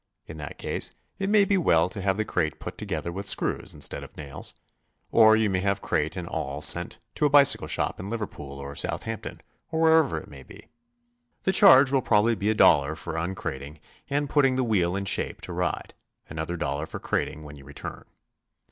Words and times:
In 0.25 0.37
that 0.37 0.57
case 0.57 0.89
it 1.19 1.29
may 1.29 1.45
be 1.45 1.59
well 1.59 1.87
to 1.87 2.01
have 2.01 2.17
the 2.17 2.25
crate 2.25 2.59
put 2.59 2.75
together 2.75 3.11
with 3.11 3.29
screws 3.29 3.75
instead 3.75 4.03
of 4.03 4.17
nails. 4.17 4.55
Or 5.11 5.35
you 5.35 5.47
may 5.47 5.59
have 5.59 5.83
crate 5.83 6.17
and 6.17 6.27
all 6.27 6.59
sent 6.63 6.97
to 7.13 7.27
a 7.27 7.29
bicycle 7.29 7.67
shop 7.67 7.99
in 7.99 8.09
Liver 8.09 8.25
pool 8.25 8.57
or 8.57 8.73
Southampton 8.73 9.41
or 9.69 9.79
wherever 9.81 10.17
it 10.17 10.27
may 10.27 10.41
be. 10.41 10.67
The 11.43 11.51
charge 11.51 11.91
will 11.91 12.01
probably 12.01 12.33
be 12.33 12.49
a 12.49 12.55
dollar 12.55 12.95
for 12.95 13.13
uncrating 13.13 13.77
and 14.09 14.27
putting 14.27 14.55
the 14.55 14.63
wheel 14.63 14.95
in 14.95 15.05
shape 15.05 15.39
to 15.41 15.53
ride; 15.53 15.93
another 16.27 16.57
dollar 16.57 16.87
for 16.87 16.99
crating 16.99 17.43
when 17.43 17.55
you 17.55 17.63
return. 17.63 18.05